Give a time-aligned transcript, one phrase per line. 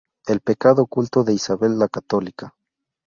[0.25, 2.55] El pecado oculto de Isabel la Católica.